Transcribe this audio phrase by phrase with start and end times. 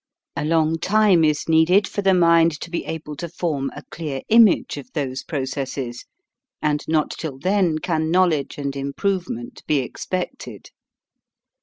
[0.35, 4.23] A long time is needed for the mind to be able to form a clear
[4.29, 6.05] image of those processes,
[6.59, 10.71] and not till then can knowledge and improvement be expected.